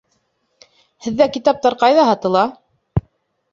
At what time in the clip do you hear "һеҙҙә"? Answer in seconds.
1.07-1.27